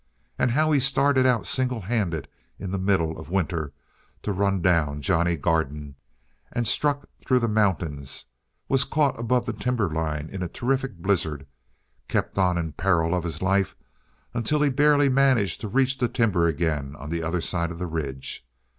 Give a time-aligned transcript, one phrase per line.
[0.39, 3.71] And how he started out single handed in the middle of winter
[4.23, 5.95] to run down Johnny Garden,
[6.51, 8.25] and struck through the mountains,
[8.67, 11.45] was caught above the timberline in a terrific blizzard,
[12.07, 13.75] kept on in peril of his life
[14.33, 17.85] until he barely managed to reach the timber again on the other side of the
[17.85, 18.43] ridge.